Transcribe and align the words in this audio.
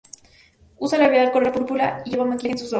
Usa 0.79 0.97
labial 0.97 1.31
color 1.31 1.51
púrpura, 1.51 2.01
y 2.05 2.09
lleva 2.09 2.25
maquillaje 2.25 2.53
en 2.53 2.57
sus 2.57 2.67
ojos. 2.69 2.69